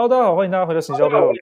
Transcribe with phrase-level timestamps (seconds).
[0.00, 1.32] Hello，大家好，欢迎大家回到行销背后。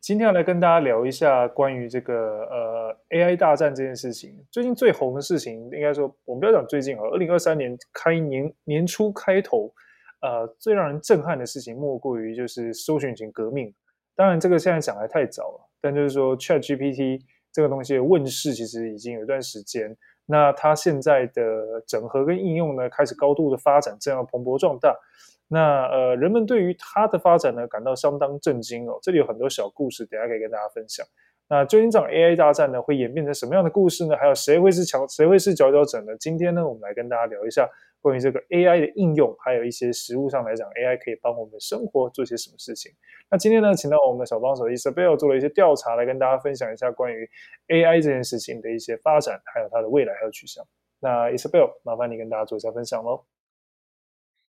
[0.00, 4.34] 今天要来跟大家聊一下关于这个呃 AI 大战这件事情。
[4.50, 9.70] 最近最红的事情，应该说我们不要讲最近啊，二零二三年开年年初开头，
[10.22, 13.70] 呃，最让人震撼的事情莫过于就是搜寻引擎革命。
[14.16, 17.20] 当然，这个现在讲还太早了，但就是说 ChatGPT
[17.52, 19.94] 这个东西的问世其实已经有一段时间。
[20.24, 24.96] 那它现在的整合跟应用呢，开始高度的发展，这样蓬勃壮大。
[25.48, 28.98] 那呃，人们对于它的发展呢，感到相当震惊哦。
[29.02, 31.04] 这里有很多小故事，等下可以跟大家分享。
[31.48, 34.14] 那究竟这场 AI 大战呢，会演变成什么样的故事呢？
[34.14, 36.14] 还有谁会是强，谁会是佼佼者呢？
[36.20, 37.66] 今天呢，我们来跟大家聊一下
[38.02, 42.92] 关于这个 AI 的应用，还有一些实物上来讲，AI 可以帮我们生活做些什么事情。
[43.30, 47.26] 那今天呢，请到我们的小帮手 Isabel 做了一些调查，来跟大家分享一下关于
[47.68, 50.62] AI 这件事情的一些发展，还有它的未来还有取向。
[51.00, 53.24] 那 Isabel，麻烦你跟大家做一下分享喽。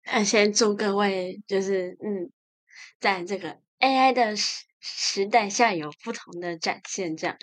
[0.05, 2.31] 那先祝各位，就是嗯，
[2.99, 7.35] 在这个 AI 的时时代下有不同的展现，这样。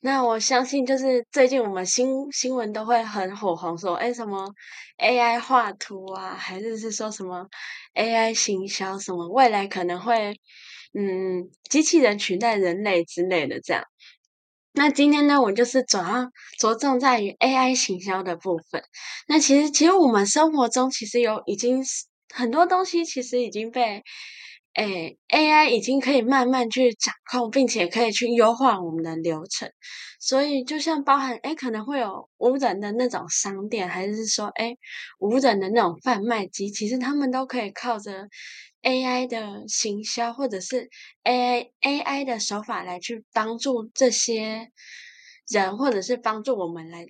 [0.00, 4.50] 那我相信，就是最近我们新新闻都会很火红，说哎什么
[4.98, 7.46] AI 画图啊，还是是说什么
[7.94, 10.40] AI 行销什么，未来可能会
[10.94, 13.84] 嗯机器人取代人类之类的这样。
[14.72, 18.82] 那今天呢，我就是主要着重在于 AI 行销的部分。
[19.26, 21.82] 那其实，其实我们生活中其实有已经
[22.34, 24.02] 很多东西，其实已经被
[24.74, 29.70] 诶 AI 已经可以慢慢去掌控，并且可以去优化我们的流程。
[30.20, 34.76] 所以，就像包含诶可能会有无人的那种商店，还是说诶
[35.18, 38.28] 无人的那种贩卖机，其实他们都可以靠着。
[38.82, 40.88] AI 的行销，或者是
[41.24, 44.70] AI AI 的手法来去帮助这些
[45.48, 47.04] 人，或者是帮助我们来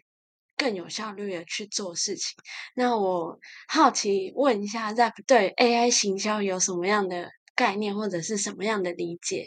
[0.56, 2.36] 更有效率的去做事情。
[2.74, 9.46] 那我好奇问一下，Zap 对 AI 行销有什么样的概念，或者是什么样的理解？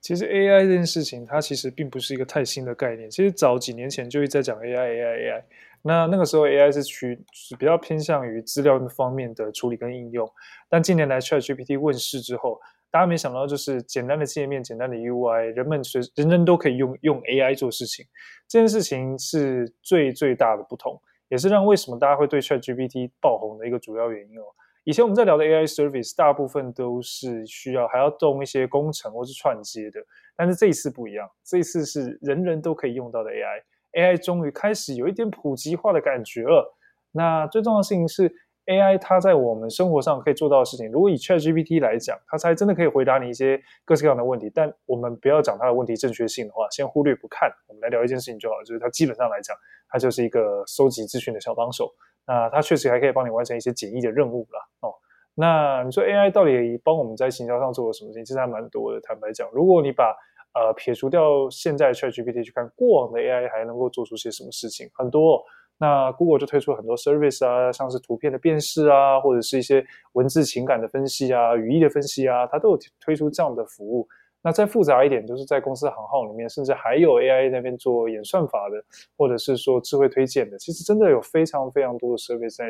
[0.00, 3.10] 其实 AI 这件事情，它其实并不是一个太新的概念。
[3.10, 5.44] 其实早几年前就一直在讲 AI AI AI。
[5.82, 10.28] 那那个时候 AI 是区是比较偏向于资料方面的处理跟应用。
[10.68, 12.60] 但近年来 ChatGPT 问世之后，
[12.90, 18.06] 大家没想到就是简单的界面、简单的 UI，人们随人人都可以用用 AI 做事情。
[18.48, 20.98] 这件事情是最最大的不同，
[21.28, 24.42] 也是让为什么大家会对 ChatGPT 爆红的一个主要原因哦。
[24.84, 30.00] 以前我们在聊的 AI service，大部分都是需要还要动一些工程或是串接的，
[30.34, 36.74] 但是这一次不一样，这一次是人人都可以用到的 AI，AI 终于开始有一点普及化的感觉了。
[37.10, 38.34] 那最重要的事情是
[38.68, 44.50] ，AI 它在我们生活上可以做到的事情，如果以 ChatGPT 来讲，它才真的可以回答你一些各式各样的问题。
[44.54, 49.56] 但我们不要讲它的问题正确性的话，先忽略不看，我们来聊一件事情就好，就是它基本上来讲，
[49.88, 51.90] 它就是一个收集资讯的小帮手。
[52.26, 54.60] 那它确实还可以帮你完成一些简易的任务啦。
[54.80, 54.94] 哦。
[55.34, 58.24] 那你说 AI 到底帮我们在行销上做了什么事情？
[58.24, 59.00] 其实还蛮多的。
[59.00, 60.14] 坦白讲，如果你把
[60.52, 65.42] 呃撇除掉现在 ChatGPT 去看过往的 AI 还能够做出些什么事情，很多。
[65.78, 74.06] 那 Google 就推出了很多 service 啊，像是图片的辨识啊，或者是一些文字情感的分析啊、语义的分析啊，它都有推出这样的服务。
[74.40, 78.82] 那再复杂一点，就是在公司行号里面，甚至还有 AI 那边做演算法的，
[79.16, 82.66] 或者是说智慧推荐的，其实真的有非常非常多的 service 在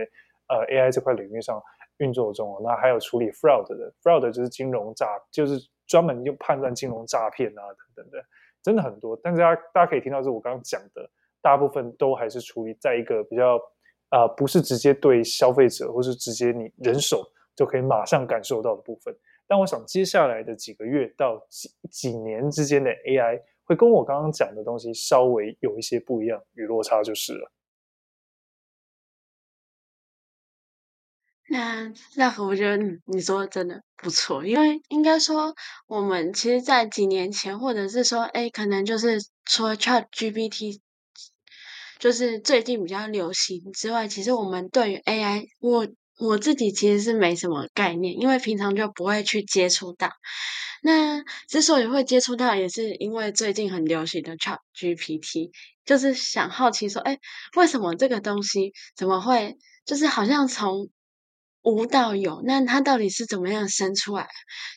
[0.48, 1.62] 呃 AI 这块领域上
[1.98, 2.58] 运作中。
[2.64, 7.62] 那还有处理 fraud 的，fraud 就是金融诈，就是专门用判断金融诈骗啊
[7.94, 8.24] 等等的，
[8.62, 9.18] 真的很多。
[9.22, 11.08] 但大家大家可以听到，是我刚刚讲的，
[11.40, 13.58] 大部分都还是处理在一个比较
[14.10, 17.22] 啊、不是直接对消费者，或是直接你人手
[17.54, 19.14] 就可以马上感受到的部分。
[19.46, 27.52] 但我想，接下来的几个月到几几年之间的 AI 会跟我刚刚讲的东西稍微有一些不一样与落差，就是了。
[31.50, 32.76] 那那我觉得
[33.06, 35.54] 你说的真的不错，因为应该说
[35.86, 40.80] 我们其实，在几年前，或者是说，哎，可能就是除了 ChatGPT，
[41.98, 45.86] 就是最近比较流行之外，其实我们对于 AI，我。
[46.20, 50.10] 我自己其实是没什么概念，因为平常就不会去接触到。
[50.82, 55.52] 那之所以会接触到，也是因为最近很流行的 ChatGPT，
[55.84, 57.16] 就是想好奇说，哎，
[57.56, 60.88] 为什么这个东西怎么会，就是好像从
[61.62, 62.42] 无到有？
[62.44, 64.28] 那它到底是怎么样生出来？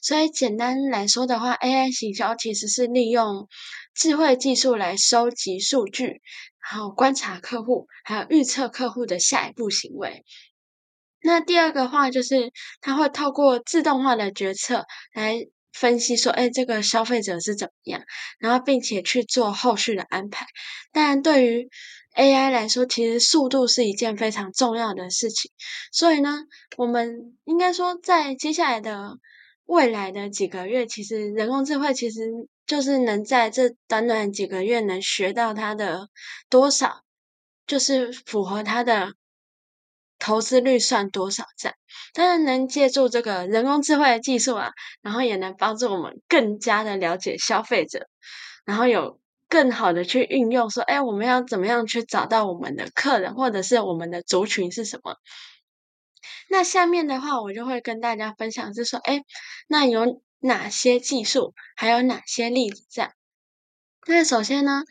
[0.02, 3.48] 所以简单来说的话，AI 行销其实是利用
[3.94, 6.22] 智慧技术来收集数据，
[6.60, 10.24] 然后观察客户，还有预测客户的下一步行为。
[11.24, 12.52] 那第二个话就是，
[12.82, 15.38] 它会透过自动化的决策来
[15.72, 18.02] 分析说，哎，这个消费者是怎么样，
[18.40, 20.48] 然后并且去做后续的安排。
[20.92, 21.70] 但对于
[22.16, 25.50] AI 来说，其实速度是一件非常重要的事情。
[25.92, 26.40] 所以呢，
[26.78, 29.18] 我们应该说，在接下来的
[29.66, 32.20] 未来的几个月，其实人工智慧其实
[32.66, 36.10] 就是能在这短短几个月能学到它的
[36.50, 37.02] 多少，
[37.66, 39.14] 就是符合它的
[40.20, 41.78] 投资率算多少这样。
[42.14, 44.72] 当然能借助这个人工智慧的技术啊，
[45.02, 48.10] 然后也能帮助我们更加的了解消费者，
[48.66, 49.21] 然后有
[49.52, 55.18] 更好的去运用，说，哎，我们要怎么样去找到我们的客人，或者是我们的族群是什么？
[56.50, 59.24] 那下面的话，我就会跟大家分享，是说，哎，
[59.68, 62.86] 那有哪些技术，还有哪些例子？
[62.90, 63.12] 这样。
[64.08, 64.84] 那首先呢，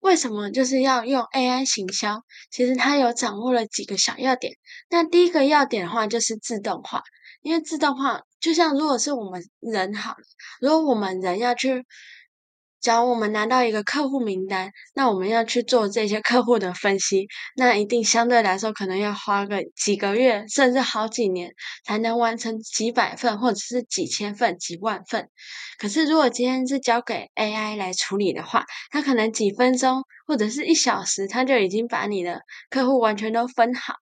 [0.00, 2.24] 为什么就是要用 AI 行销？
[2.50, 4.54] 其实它有掌握了几个小要点。
[4.90, 7.04] 那第一个要点的话，就是自动化，
[7.40, 10.24] 因为自动化就像如果是我们人好了，
[10.60, 11.86] 如果我们人要去。
[12.80, 17.26] 假如我们拿到一个客户名单，那我们要去做这些客户的分析，
[17.56, 21.52] 那一定相对来说可能要花个几个月，甚至好几年
[21.84, 25.28] 才能完成几百份或者是几千份、几万份。
[25.78, 33.94] 可是如果今天是交给 AI 来处理的话，它可能几分钟或者是一小时，它就已经把你的客户完全都分好。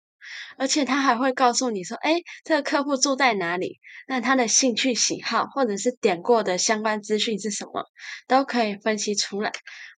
[0.57, 3.79] 而且他还会告诉你说：“哎，这个客户住在哪里？
[4.07, 7.85] 那他的兴趣喜好，或者是点过的相关资讯是什么，
[8.27, 9.51] 都可以分析出来。”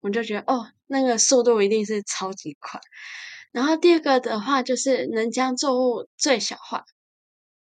[0.02, 2.80] 我就觉得，哦，那个速度一定是超级快。
[3.52, 6.86] 然后第二个的话，就是能将作物最小化，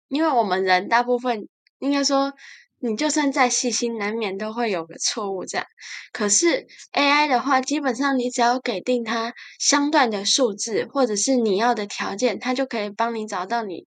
[0.08, 1.48] 因为我们人大部分
[1.80, 2.34] 应该说。
[2.82, 5.68] 你就算再细心，难免都会有个错误这样。
[6.12, 13.86] 可是 AI 的话，基本上你只要给定它相对的数字，或者是你要的条件，它就可以帮你找到你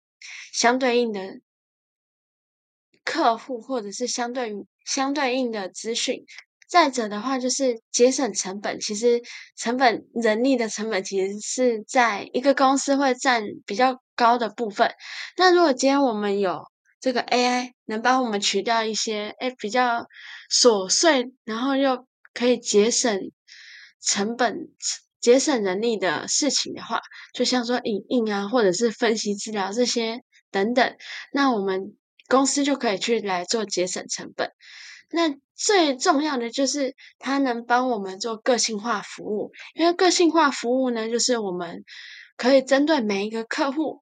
[0.51, 1.39] 相对应的
[3.05, 6.25] 客户，或者是相对于相对应的资讯。
[6.67, 8.79] 再者的话，就是节省成本。
[8.79, 9.21] 其实
[9.57, 14.89] 成本，人力的成本，其实是在一个公司会占比较高的部分。
[15.37, 16.61] 那如果今天我们有
[17.01, 20.05] 这个 AI 能帮我们取掉一些诶比较
[20.51, 23.31] 琐碎，然后又可以节省
[23.99, 24.69] 成本、
[25.19, 27.01] 节省人力的事情的话，
[27.33, 30.21] 就像说影印啊，或者是分析资料这些
[30.51, 30.95] 等等，
[31.33, 34.51] 那我们公司就可以去来做节省成本。
[35.09, 41.83] 那最重要的就是它能帮我们做个性化服务，因为个性化服务呢，就是我们
[42.37, 44.01] 可以针对每一个客户。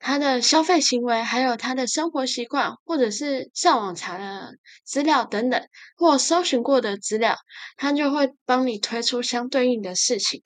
[0.00, 7.36] 他的消费行为，还有他的生活习惯，或者是上网查的资料等等，或搜寻过的资料，
[7.76, 10.42] 他就会帮你推出相对应的事情。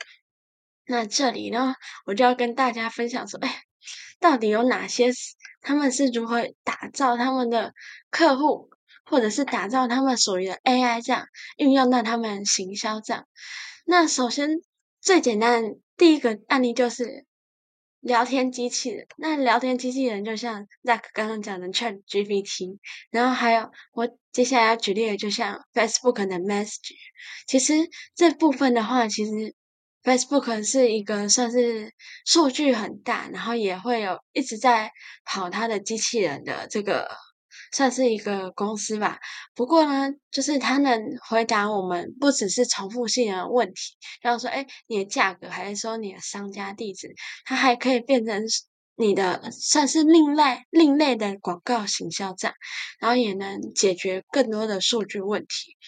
[0.87, 1.75] 那这里呢，
[2.06, 3.62] 我就要跟大家分享说，哎，
[4.20, 5.10] 到底有哪些？
[5.60, 7.75] 他们是如何打造他们的
[8.10, 8.70] 客户，
[9.04, 11.26] 或者是打造他们属于的 AI 这样
[11.56, 13.26] 运用到他们行销这样？
[13.84, 14.49] 那首先
[15.00, 17.26] 最简单第一个案例就是。
[18.02, 22.78] 聊天机器人，那聊天机器人就像 Zack 刚刚讲的 ChatGPT，
[23.10, 26.94] 然后还有我接下来要举例的，就像 Facebook 的 Message。
[27.46, 27.75] 其实
[28.14, 29.54] 这部分的话，其实
[30.02, 31.94] Facebook 是一个算是
[32.26, 34.90] 数据很大，然后也会有一直在
[35.25, 37.08] 跑它的机器人的这个。
[37.74, 39.19] 算是一个公司吧，
[39.54, 47.14] 不过呢，就是它能回答我们不只是重复性的问题，然后说，哎，你的价格，还是说你的商家地址，
[47.46, 48.42] 它还可以变成
[48.96, 52.52] 你的算是另类另类的广告行销站，
[53.00, 55.78] 然后也能解决更多的数据问题。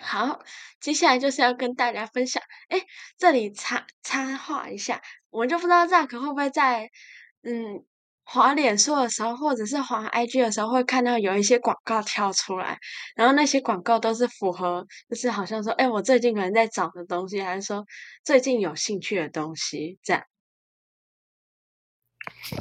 [0.00, 0.40] 好，
[0.80, 2.80] 接下来就是要跟大家分享，哎，
[3.18, 6.88] 这里插插话一下，我就不知道这样可会不会在
[7.42, 7.84] 嗯。
[8.32, 12.78] 滑脸书的时候，或者是滑 IG 的时候，会看到有一些广告跳出来，
[13.16, 17.84] 然后那些广告都是符合，就是好像说，哎，我最近可能在找的东西，还是说
[18.22, 20.22] 最近有兴趣的东西，这样。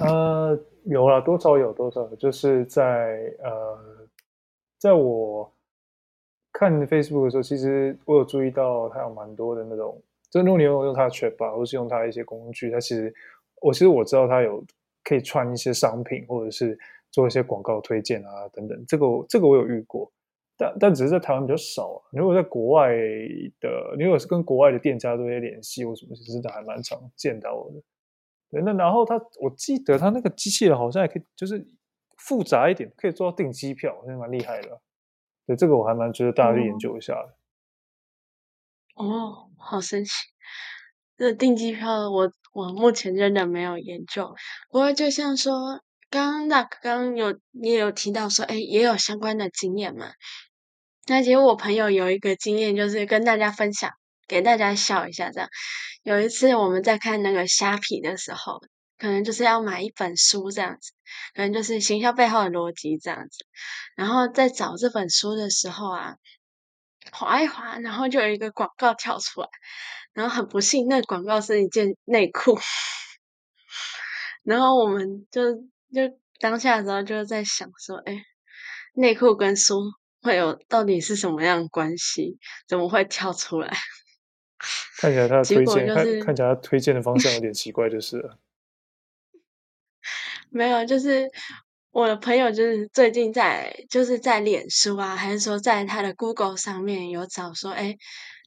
[0.01, 4.07] 呃，有了，多少有多少，就是在呃，
[4.79, 5.53] 在我
[6.51, 13.13] 看 Facebook 的时候，其实我有注意到它有蛮多的那种，就是如果你用用它的 c h a t 吧或是用它的一些工具，它其实
[13.61, 14.65] 我其实我知道它有。
[15.03, 16.77] 可以串一些商品，或者是
[17.11, 18.85] 做一些广告推荐啊，等等。
[18.87, 20.11] 这个这个我有遇过，
[20.57, 21.99] 但但只是在台湾比较少啊。
[22.11, 22.89] 如果在国外
[23.59, 27.81] 的，你如果是跟国外的店家做一些联系或什么，其实都还蛮常见到的。
[28.51, 31.67] 对，那然后他，我记得他那个机器人好像也可以，就是
[32.17, 34.81] 复杂一点，可以做到订机票，好像蛮厉害的。
[35.45, 37.35] 对，这个我还蛮觉得大家去研究一下的。
[38.95, 40.11] 哦，好神奇！
[41.19, 42.31] 这订机票我。
[42.51, 44.35] 我目前真的没有研究，
[44.71, 50.07] 不过就像说，刚刚那刚刚有你也有提到说，哎，也有相关的经验嘛。
[51.05, 53.91] 那其实我朋友有一个经验，就是跟大家分享，
[54.27, 55.49] 给大家笑一下这样。
[56.01, 58.59] 有一次我们在看那个虾皮的时候，
[58.97, 60.91] 可能就是要买一本书这样子，
[61.35, 63.45] 可能就是行销背后的逻辑这样子。
[63.95, 66.15] 然后在找这本书的时候啊，
[67.11, 69.47] 滑一滑，然后就有一个广告跳出来，
[70.13, 72.59] 然后很不幸，那个广告是一件内裤。
[74.43, 75.53] 然后我们就
[75.93, 78.23] 就当下的时候就在想说，哎，
[78.93, 79.81] 内裤跟书
[80.21, 82.39] 会有到底是什么样的关系？
[82.67, 83.71] 怎么会跳出来？
[84.97, 88.37] 看起来他的 推荐，就是、看看起来他推荐的方向有点 奇怪，就是了。
[90.49, 91.29] 没有，就是
[91.91, 97.97] 我的朋友，就是最近在，就是在脸书啊，还是说在他的 Google 上面有找说，哎，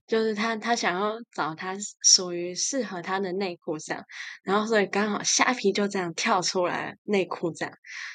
[0.07, 4.05] 就是他他想要找他属于适合他的内裤这样，
[4.45, 7.75] 然后所以刚好虾皮就这样跳出来内裤这样，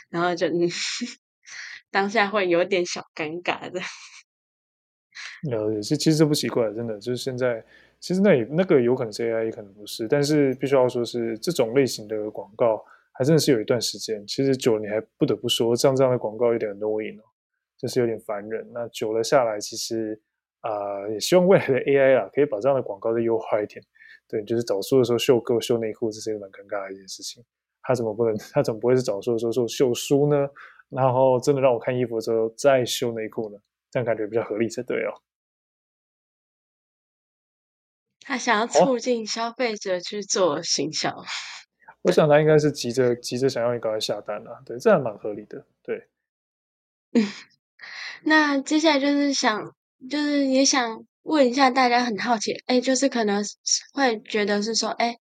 [0.09, 0.69] 然后就嗯
[1.91, 3.81] 当下会有点小尴尬的。
[5.43, 7.63] 了解，其实不奇怪，真的就是现在。
[7.99, 10.07] 其实那也那个有可能是 AI，也可能不是。
[10.07, 12.85] 但是必须要说是这种类型的广告，
[13.17, 14.25] 还真的是有一段时间。
[14.27, 17.23] 其实久了，你还不得不说，像这样的广告有点 annoying 哦，
[17.77, 18.69] 就是有点烦人。
[18.73, 20.21] 那久了下来，其实
[20.61, 20.71] 啊、
[21.01, 23.83] 呃，也希望未来的 AI 啊，可以把这样的广告再优化一点。
[24.27, 27.43] 对，就是找书的时候秀够秀内裤，这是一个蛮尴尬的一件事情。
[27.81, 28.37] 他怎么不能？
[28.51, 30.47] 他怎么不会是找书的时候说秀书呢？
[30.89, 33.57] 然后真的让我看衣服的时候再秀内裤呢？
[33.89, 35.11] 这样感觉比较合理才对哦。
[38.19, 41.23] 他想要促进消费者去做行销，哦，
[42.03, 46.07] 我想他应该是急着急着想要你赶快下单啊，对，这还蛮合理的，对。
[47.13, 47.23] 嗯，
[48.23, 49.73] 那接下来就是想，
[50.09, 53.43] 就是也想问一下大家，很好奇，哎，就是可能
[53.93, 55.15] 会觉得是说，哎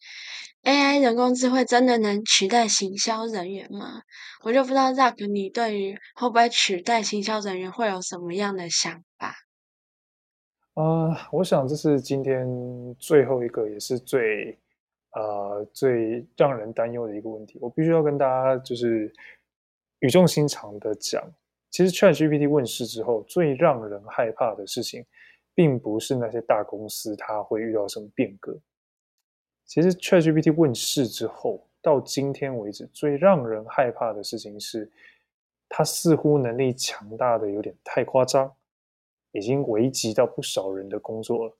[0.62, 4.02] ，AI 人工智慧真的能取代行销人员吗？
[4.42, 9.34] 我就不知道 Zack，你对于会不会取代行销人员会有什么样的想法？
[10.74, 12.46] 啊、呃，我想这是今天
[12.98, 14.58] 最后一个，也是最
[15.14, 17.58] 呃最让人担忧的一个问题。
[17.60, 19.12] 我必须要跟大家就是
[20.00, 21.22] 语重心长的讲，
[21.70, 25.04] 其实 ChatGPT 问世之后，最让人害怕的事情，
[25.54, 28.58] 并不是那些大公司它会遇到什么变革。
[29.64, 34.90] 其实 ChatGPT 问世之后，到今天为止，最让人害怕的事情是，
[35.68, 38.52] 它似乎能力强大的有点太夸张。
[39.36, 41.56] 已经危及到不少人的工作了，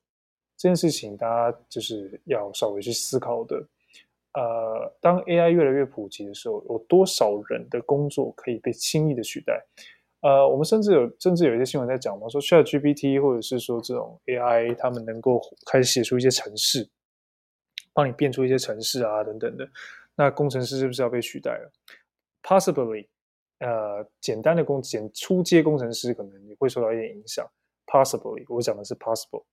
[0.56, 3.56] 这件事情大家就是要稍微去思考的。
[4.34, 9.64] 呃，当 AI 越来越普及的时候，有多少人的工作可以被轻易的取代？
[10.22, 16.88] 呃，我们甚至有甚至有一些新闻在讲嘛，说 ChatGPT 或者是说这种 AI，他们能够开始写出一些程式，
[17.92, 19.68] 帮你变出一些程式啊等等的。
[20.16, 21.70] 那工程师是不是要被取代了
[22.42, 23.06] ？Possibly，
[23.58, 27.46] 呃，简单的工简初阶工程师可能也会受到一点影响。
[27.86, 29.44] Possibly，我讲的是 possible，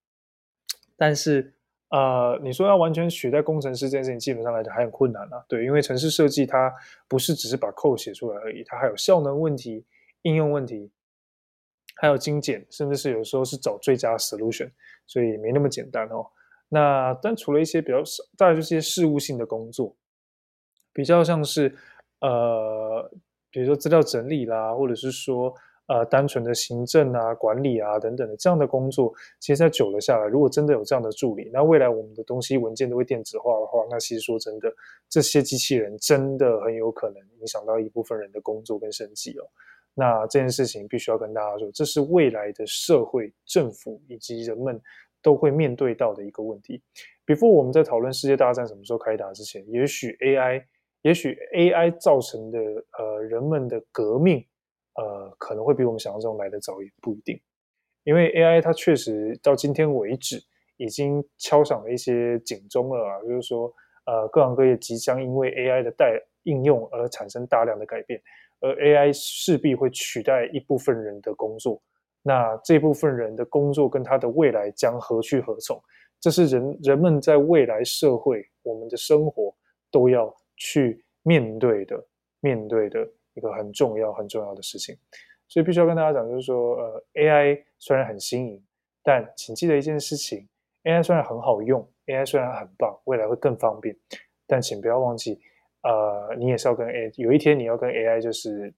[1.02, 1.52] 但是
[1.90, 5.44] 呃，你说要完全取代工程师这件事情，基本上来讲还很困难啊。
[5.50, 6.72] 对，因为城市设计它
[7.08, 9.84] 不是只是把 code 写出来而已，它还有效能问题、
[10.22, 10.92] 应用问题，
[11.96, 14.70] 还有精简，甚至是有时候是找最佳 solution，
[15.08, 16.28] 所以没那么简单哦。
[16.70, 19.96] 那但除了一些比较少，大概就是些事务性的工作，
[20.94, 21.76] 比较像是
[22.20, 23.12] 呃，
[23.50, 25.52] 比如说资料整理啦，或者是说。
[25.92, 34.74] 呃，单纯的行政啊、管理啊等等的这样的工作，其实在久了下来，如果真的有这样的助理，那未来我们的东西文件都会电子化的话，那其实说真的，
[35.10, 39.44] 这些机器人真的很有可能影响到一部分人的工作跟生计哦。
[39.94, 44.80] 那这件事情必须要跟大家说，这是未来的社会、政府以及人们
[45.22, 46.82] 都会面对到的一个问题。
[47.26, 50.64] Before 我们在讨论世界大战什么时候开打之前，也许 AI，
[51.02, 52.60] 也许 AI 造成的
[52.98, 54.42] 呃人们的革命。
[54.96, 57.40] 呃，可能会比我们想象中来得早，也不一定，
[58.04, 60.42] 因为 AI 它确实到今天为止
[60.78, 63.74] 已经敲响了一些警钟了啊，就是说，
[64.06, 68.22] 呃，各行各业即将因为 AI 的带应用而产生大量的改变，
[68.60, 71.82] 而 AI 势必会取代一部分人的工作，
[72.22, 75.82] 那这部分人的工作跟他的未来将何去何从？
[76.20, 79.56] 这是人人们在未来社会我们的生活
[79.90, 82.06] 都要去面对的，
[82.42, 83.08] 面对的。
[83.34, 84.98] 一个很重要、很重要的事情，
[85.48, 88.64] 所以必须要跟大家讲，就是说，呃，AI 虽然很新颖，
[89.04, 90.48] 但请记得一件事情
[90.84, 93.96] ：AI 虽然很好用，AI 虽然很棒，未来会更方便，
[94.48, 95.40] 但请不要忘记，
[95.84, 98.74] 呃，你也是要跟 AI，有一天你要跟 AI 就是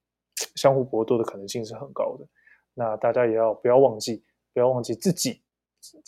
[0.55, 2.25] 相互搏斗的可能性是很高的。
[2.73, 5.41] 那大家也要不要忘记，不要忘记自己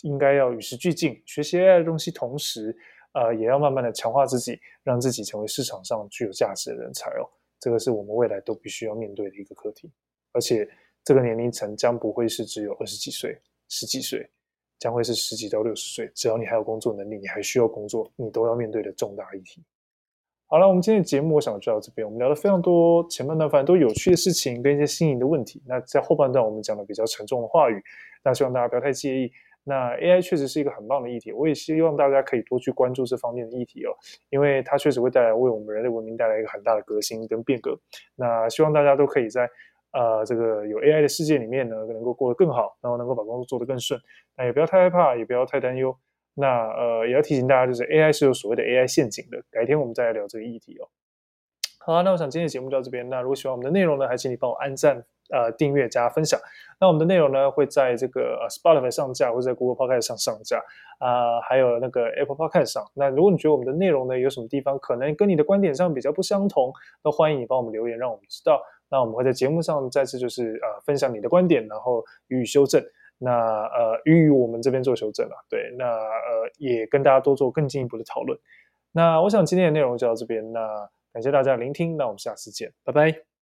[0.02, 2.76] 应该要与时俱进，学习 AI 的东西，同时，
[3.12, 7.28] 呃，也要慢慢的强化自己，让自己成为市场上具有价值的人才哦。
[7.58, 9.90] 这个是我们未来都必须要面对的一个课题，
[10.32, 10.68] 而且
[11.04, 14.28] 这个年龄层将不会是只有二十几岁、十几岁，
[14.78, 16.10] 将会是十几到六十岁。
[16.14, 19.64] 只要你还有工作能力，你还需要工作，你都要面对的重大议题。
[20.48, 22.06] 好了，我们今天的节目我想就到这边。
[22.06, 25.60] 我们聊了非常多前半段反正都有趣的事情跟一些新颖的问题。
[25.66, 27.82] 那在后半段我们讲了比较沉重的话语，
[28.22, 29.32] 那希望大家不要太介意。
[29.68, 33.90] 那 AI 确实是一个很棒的议题，我也希望大家可以多去关注这方面的议题哦，
[34.30, 37.76] 因为它确实会带来为我们人类文明带来一个很大的革新跟变革。
[38.14, 39.50] 那希望大家都可以在
[39.92, 44.00] 呃这个有 AI 的世界里面呢，能够过得更好，然后能够把工作做得更顺。
[44.36, 45.96] 那也不要太害怕，也不要太担忧。
[46.34, 49.42] 那呃，也要提醒大家，就是 AI 是有所谓的 AI 陷阱的。
[49.50, 50.86] 改天我们再来聊这个议题哦。
[51.86, 53.08] 好啊，那我想今天的节目就到这边。
[53.08, 54.96] 那如果喜欢我们的内容呢，还请你帮我按赞、
[55.30, 56.36] 呃订阅、加分享。
[56.80, 60.60] 那我们的内容呢，会在这个 Spotify 上架，或者在 Google Podcast 上上架
[60.98, 62.84] 啊、还有那个 Apple Podcast 上。
[62.92, 66.72] 那如果你觉得我们的内容呢，有什么地方可能跟你的观点上比较不相同，
[67.04, 68.60] 那欢迎你帮我们留言，让我们知道。
[68.90, 72.82] 那我们会在节目上再次就是呃分享你的观点，然后予以修正。
[73.16, 78.36] 那呃，予以我们这边做修正了，对，那呃，也跟大家多做更进一步的讨论。
[78.90, 83.35] 那我想今天的内容就到这边，那感谢大家聆听，那我们下次见，拜拜。